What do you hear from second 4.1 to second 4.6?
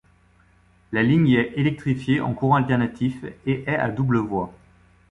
voie.